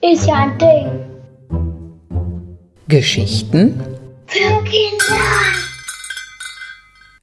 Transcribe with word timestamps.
Ist 0.00 0.26
ja 0.28 0.34
ein 0.34 0.58
Ding. 0.58 0.86
Geschichten 2.86 3.80
Für 4.26 4.62
Kinder. 4.62 5.22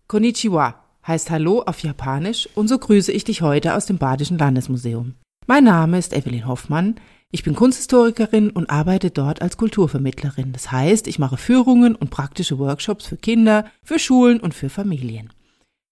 Konnichiwa 0.07 0.75
heißt 1.07 1.29
Hallo 1.29 1.61
auf 1.65 1.79
Japanisch 1.79 2.49
und 2.53 2.67
so 2.67 2.77
grüße 2.77 3.13
ich 3.13 3.23
dich 3.23 3.41
heute 3.41 3.75
aus 3.75 3.85
dem 3.85 3.97
Badischen 3.97 4.37
Landesmuseum. 4.37 5.15
Mein 5.47 5.63
Name 5.63 5.97
ist 5.97 6.13
Evelyn 6.13 6.47
Hoffmann. 6.47 6.95
Ich 7.31 7.43
bin 7.43 7.55
Kunsthistorikerin 7.55 8.49
und 8.49 8.69
arbeite 8.69 9.09
dort 9.09 9.41
als 9.41 9.55
Kulturvermittlerin. 9.55 10.51
Das 10.51 10.73
heißt, 10.73 11.07
ich 11.07 11.17
mache 11.17 11.37
Führungen 11.37 11.95
und 11.95 12.09
praktische 12.09 12.59
Workshops 12.59 13.05
für 13.05 13.17
Kinder, 13.17 13.65
für 13.83 13.99
Schulen 13.99 14.41
und 14.41 14.53
für 14.53 14.69
Familien. 14.69 15.31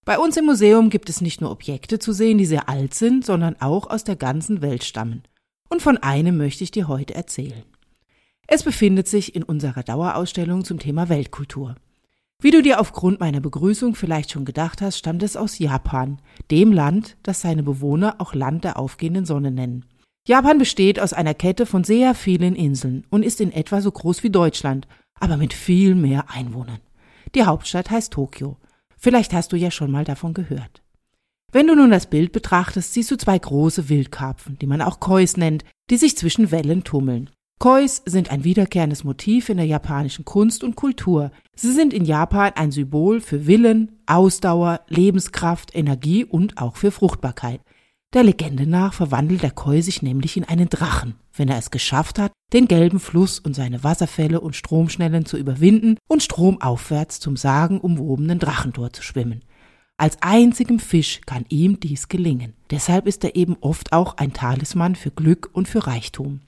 Bei 0.05 0.19
uns 0.19 0.35
im 0.35 0.45
Museum 0.45 0.89
gibt 0.89 1.09
es 1.09 1.21
nicht 1.21 1.39
nur 1.39 1.51
Objekte 1.51 1.97
zu 1.97 2.11
sehen, 2.11 2.37
die 2.37 2.45
sehr 2.45 2.67
alt 2.67 2.93
sind, 2.93 3.25
sondern 3.25 3.55
auch 3.61 3.89
aus 3.89 4.03
der 4.03 4.17
ganzen 4.17 4.61
Welt 4.61 4.83
stammen. 4.83 5.23
Und 5.69 5.81
von 5.81 5.97
einem 5.97 6.35
möchte 6.37 6.63
ich 6.63 6.71
dir 6.71 6.89
heute 6.89 7.15
erzählen. 7.15 7.63
Es 8.45 8.63
befindet 8.63 9.07
sich 9.07 9.33
in 9.33 9.43
unserer 9.43 9.83
Dauerausstellung 9.83 10.65
zum 10.65 10.77
Thema 10.77 11.07
Weltkultur. 11.07 11.75
Wie 12.41 12.51
du 12.51 12.61
dir 12.61 12.81
aufgrund 12.81 13.21
meiner 13.21 13.39
Begrüßung 13.39 13.95
vielleicht 13.95 14.31
schon 14.31 14.43
gedacht 14.43 14.81
hast, 14.81 14.97
stammt 14.97 15.23
es 15.23 15.37
aus 15.37 15.57
Japan, 15.59 16.19
dem 16.51 16.73
Land, 16.73 17.15
das 17.23 17.39
seine 17.39 17.63
Bewohner 17.63 18.15
auch 18.19 18.33
Land 18.33 18.65
der 18.65 18.77
aufgehenden 18.77 19.25
Sonne 19.25 19.51
nennen. 19.51 19.85
Japan 20.27 20.57
besteht 20.57 20.99
aus 20.99 21.13
einer 21.13 21.33
Kette 21.33 21.65
von 21.65 21.85
sehr 21.85 22.13
vielen 22.13 22.55
Inseln 22.55 23.05
und 23.09 23.23
ist 23.23 23.39
in 23.39 23.53
etwa 23.53 23.79
so 23.79 23.91
groß 23.91 24.23
wie 24.23 24.29
Deutschland, 24.29 24.87
aber 25.21 25.37
mit 25.37 25.53
viel 25.53 25.95
mehr 25.95 26.29
Einwohnern. 26.29 26.79
Die 27.35 27.43
Hauptstadt 27.43 27.89
heißt 27.89 28.11
Tokio. 28.11 28.57
Vielleicht 29.03 29.33
hast 29.33 29.51
du 29.51 29.57
ja 29.57 29.69
schon 29.69 29.91
mal 29.91 30.05
davon 30.05 30.33
gehört. 30.33 30.81
Wenn 31.51 31.67
du 31.67 31.75
nun 31.75 31.91
das 31.91 32.05
Bild 32.05 32.31
betrachtest, 32.31 32.93
siehst 32.93 33.11
du 33.11 33.17
zwei 33.17 33.37
große 33.37 33.89
Wildkarpfen, 33.89 34.57
die 34.59 34.65
man 34.65 34.81
auch 34.81 35.01
Kois 35.01 35.33
nennt, 35.35 35.65
die 35.89 35.97
sich 35.97 36.15
zwischen 36.15 36.51
Wellen 36.51 36.85
tummeln. 36.85 37.29
Kois 37.59 38.01
sind 38.05 38.31
ein 38.31 38.45
wiederkehrendes 38.45 39.03
Motiv 39.03 39.49
in 39.49 39.57
der 39.57 39.65
japanischen 39.65 40.23
Kunst 40.23 40.63
und 40.63 40.77
Kultur. 40.77 41.31
Sie 41.53 41.73
sind 41.73 41.93
in 41.93 42.05
Japan 42.05 42.53
ein 42.55 42.71
Symbol 42.71 43.19
für 43.19 43.45
Willen, 43.45 43.91
Ausdauer, 44.05 44.79
Lebenskraft, 44.87 45.75
Energie 45.75 46.23
und 46.23 46.57
auch 46.57 46.77
für 46.77 46.91
Fruchtbarkeit. 46.91 47.59
Der 48.13 48.23
Legende 48.23 48.67
nach 48.67 48.93
verwandelt 48.93 49.41
der 49.41 49.49
Koi 49.51 49.81
sich 49.81 50.03
nämlich 50.03 50.37
in 50.37 50.43
einen 50.43 50.69
Drachen, 50.69 51.15
wenn 51.35 51.49
er 51.49 51.57
es 51.57 51.71
geschafft 51.71 52.19
hat, 52.19 52.31
den 52.53 52.67
gelben 52.67 52.99
Fluss 52.99 53.39
und 53.39 53.55
seine 53.55 53.83
Wasserfälle 53.83 54.39
und 54.39 54.55
Stromschnellen 54.55 55.25
zu 55.25 55.37
überwinden 55.37 55.97
und 56.07 56.21
stromaufwärts 56.21 57.19
zum 57.19 57.35
sagenumwobenen 57.35 58.37
Drachentor 58.37 58.93
zu 58.93 59.01
schwimmen. 59.01 59.43
Als 59.97 60.21
einzigem 60.21 60.77
Fisch 60.77 61.21
kann 61.25 61.45
ihm 61.49 61.79
dies 61.79 62.07
gelingen. 62.07 62.53
Deshalb 62.69 63.07
ist 63.07 63.23
er 63.23 63.35
eben 63.35 63.57
oft 63.61 63.93
auch 63.93 64.17
ein 64.17 64.33
Talisman 64.33 64.95
für 64.95 65.11
Glück 65.11 65.49
und 65.53 65.67
für 65.67 65.87
Reichtum. 65.87 66.41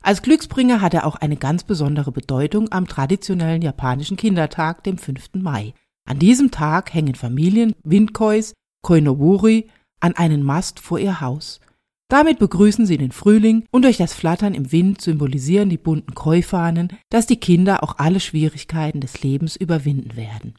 Als 0.00 0.22
Glücksbringer 0.22 0.80
hat 0.80 0.94
er 0.94 1.04
auch 1.04 1.16
eine 1.16 1.36
ganz 1.36 1.64
besondere 1.64 2.12
Bedeutung 2.12 2.70
am 2.70 2.86
traditionellen 2.86 3.62
japanischen 3.62 4.16
Kindertag, 4.16 4.84
dem 4.84 4.98
5. 4.98 5.30
Mai. 5.34 5.74
An 6.08 6.20
diesem 6.20 6.52
Tag 6.52 6.94
hängen 6.94 7.16
Familien 7.16 7.74
Windkois, 7.82 8.52
Koinoburi, 8.82 9.68
an 10.00 10.14
einen 10.16 10.42
Mast 10.42 10.80
vor 10.80 10.98
ihr 10.98 11.20
Haus. 11.20 11.60
Damit 12.08 12.38
begrüßen 12.38 12.86
sie 12.86 12.96
den 12.96 13.12
Frühling 13.12 13.64
und 13.70 13.82
durch 13.82 13.98
das 13.98 14.14
Flattern 14.14 14.54
im 14.54 14.72
Wind 14.72 15.02
symbolisieren 15.02 15.68
die 15.68 15.76
bunten 15.76 16.14
Koi-Fahnen, 16.14 16.88
dass 17.10 17.26
die 17.26 17.36
Kinder 17.36 17.82
auch 17.82 17.98
alle 17.98 18.20
Schwierigkeiten 18.20 19.00
des 19.00 19.22
Lebens 19.22 19.56
überwinden 19.56 20.16
werden. 20.16 20.54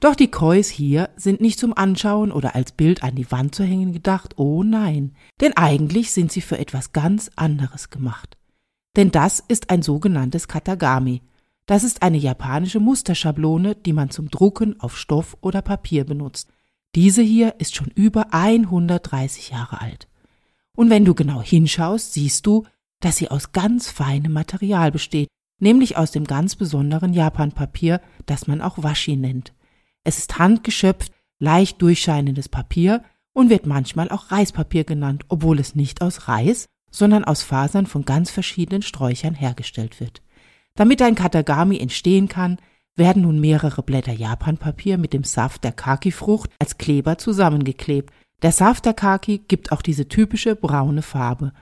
Doch 0.00 0.14
die 0.14 0.30
Kois 0.30 0.64
hier 0.70 1.10
sind 1.16 1.40
nicht 1.40 1.58
zum 1.58 1.76
Anschauen 1.76 2.30
oder 2.32 2.54
als 2.54 2.72
Bild 2.72 3.02
an 3.02 3.14
die 3.14 3.30
Wand 3.30 3.54
zu 3.54 3.64
hängen 3.64 3.92
gedacht, 3.92 4.34
oh 4.38 4.62
nein, 4.62 5.14
denn 5.40 5.56
eigentlich 5.56 6.12
sind 6.12 6.30
sie 6.30 6.40
für 6.40 6.58
etwas 6.58 6.92
ganz 6.92 7.30
anderes 7.36 7.90
gemacht. 7.90 8.36
Denn 8.96 9.10
das 9.10 9.40
ist 9.46 9.70
ein 9.70 9.82
sogenanntes 9.82 10.48
Katagami. 10.48 11.22
Das 11.66 11.84
ist 11.84 12.02
eine 12.02 12.16
japanische 12.16 12.80
Musterschablone, 12.80 13.74
die 13.74 13.92
man 13.92 14.10
zum 14.10 14.30
Drucken 14.30 14.80
auf 14.80 14.96
Stoff 14.96 15.36
oder 15.40 15.62
Papier 15.62 16.04
benutzt. 16.04 16.48
Diese 16.98 17.22
hier 17.22 17.54
ist 17.60 17.76
schon 17.76 17.92
über 17.94 18.34
130 18.34 19.50
Jahre 19.50 19.80
alt. 19.80 20.08
Und 20.74 20.90
wenn 20.90 21.04
du 21.04 21.14
genau 21.14 21.40
hinschaust, 21.40 22.12
siehst 22.12 22.44
du, 22.44 22.66
dass 22.98 23.18
sie 23.18 23.30
aus 23.30 23.52
ganz 23.52 23.88
feinem 23.88 24.32
Material 24.32 24.90
besteht, 24.90 25.28
nämlich 25.60 25.96
aus 25.96 26.10
dem 26.10 26.24
ganz 26.24 26.56
besonderen 26.56 27.12
Japanpapier, 27.12 28.00
das 28.26 28.48
man 28.48 28.60
auch 28.60 28.82
Washi 28.82 29.14
nennt. 29.14 29.54
Es 30.02 30.18
ist 30.18 30.40
handgeschöpft, 30.40 31.12
leicht 31.38 31.80
durchscheinendes 31.80 32.48
Papier 32.48 33.04
und 33.32 33.48
wird 33.48 33.64
manchmal 33.64 34.08
auch 34.08 34.32
Reispapier 34.32 34.82
genannt, 34.82 35.24
obwohl 35.28 35.60
es 35.60 35.76
nicht 35.76 36.02
aus 36.02 36.26
Reis, 36.26 36.66
sondern 36.90 37.22
aus 37.22 37.44
Fasern 37.44 37.86
von 37.86 38.06
ganz 38.06 38.32
verschiedenen 38.32 38.82
Sträuchern 38.82 39.36
hergestellt 39.36 40.00
wird. 40.00 40.20
Damit 40.74 41.00
ein 41.02 41.14
Katagami 41.14 41.78
entstehen 41.78 42.26
kann, 42.26 42.58
werden 42.98 43.22
nun 43.22 43.40
mehrere 43.40 43.82
Blätter 43.82 44.12
Japanpapier 44.12 44.98
mit 44.98 45.12
dem 45.12 45.24
Saft 45.24 45.64
der 45.64 45.72
Kaki-Frucht 45.72 46.50
als 46.58 46.78
Kleber 46.78 47.18
zusammengeklebt. 47.18 48.12
Der 48.42 48.52
Saft 48.52 48.84
der 48.84 48.94
Kaki 48.94 49.42
gibt 49.48 49.72
auch 49.72 49.82
diese 49.82 50.08
typische 50.08 50.56
braune 50.56 51.02
Farbe. 51.02 51.52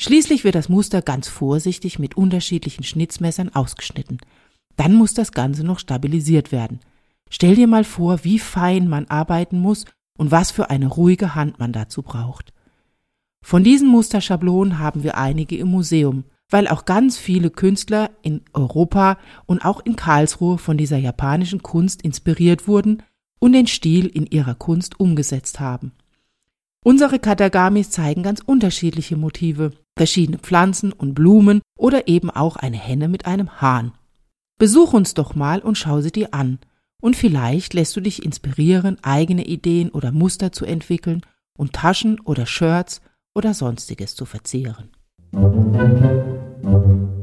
Schließlich 0.00 0.44
wird 0.44 0.54
das 0.54 0.68
Muster 0.68 1.02
ganz 1.02 1.28
vorsichtig 1.28 1.98
mit 1.98 2.16
unterschiedlichen 2.16 2.84
Schnitzmessern 2.84 3.54
ausgeschnitten. 3.54 4.18
Dann 4.76 4.94
muss 4.94 5.14
das 5.14 5.32
Ganze 5.32 5.64
noch 5.64 5.78
stabilisiert 5.78 6.52
werden. 6.52 6.80
Stell 7.30 7.56
dir 7.56 7.66
mal 7.66 7.84
vor, 7.84 8.24
wie 8.24 8.38
fein 8.38 8.88
man 8.88 9.06
arbeiten 9.06 9.58
muss 9.58 9.84
und 10.16 10.30
was 10.30 10.50
für 10.50 10.70
eine 10.70 10.86
ruhige 10.86 11.34
Hand 11.34 11.58
man 11.58 11.72
dazu 11.72 12.02
braucht. 12.02 12.52
Von 13.44 13.64
diesen 13.64 13.88
Musterschablonen 13.88 14.78
haben 14.78 15.02
wir 15.02 15.16
einige 15.16 15.56
im 15.56 15.68
Museum, 15.68 16.24
weil 16.50 16.68
auch 16.68 16.84
ganz 16.84 17.18
viele 17.18 17.50
Künstler 17.50 18.10
in 18.22 18.42
Europa 18.52 19.18
und 19.46 19.64
auch 19.64 19.84
in 19.84 19.96
Karlsruhe 19.96 20.58
von 20.58 20.78
dieser 20.78 20.98
japanischen 20.98 21.62
Kunst 21.62 22.02
inspiriert 22.02 22.66
wurden 22.66 23.02
und 23.38 23.52
den 23.52 23.66
Stil 23.66 24.06
in 24.06 24.26
ihrer 24.26 24.54
Kunst 24.54 24.98
umgesetzt 24.98 25.60
haben. 25.60 25.92
Unsere 26.84 27.18
Katagamis 27.18 27.90
zeigen 27.90 28.22
ganz 28.22 28.40
unterschiedliche 28.40 29.16
Motive, 29.16 29.72
verschiedene 29.96 30.38
Pflanzen 30.38 30.92
und 30.92 31.14
Blumen 31.14 31.60
oder 31.76 32.08
eben 32.08 32.30
auch 32.30 32.56
eine 32.56 32.78
Henne 32.78 33.08
mit 33.08 33.26
einem 33.26 33.60
Hahn. 33.60 33.92
Besuch 34.58 34.92
uns 34.92 35.14
doch 35.14 35.34
mal 35.34 35.60
und 35.60 35.76
schau 35.76 36.00
sie 36.00 36.12
dir 36.12 36.34
an. 36.34 36.58
Und 37.00 37.14
vielleicht 37.14 37.74
lässt 37.74 37.94
du 37.96 38.00
dich 38.00 38.24
inspirieren, 38.24 38.98
eigene 39.02 39.44
Ideen 39.44 39.90
oder 39.90 40.10
Muster 40.10 40.50
zu 40.50 40.64
entwickeln 40.64 41.22
und 41.56 41.74
Taschen 41.74 42.20
oder 42.20 42.46
Shirts 42.46 43.00
oder 43.34 43.54
sonstiges 43.54 44.16
zu 44.16 44.24
Thank 46.62 46.86
you. 46.86 47.17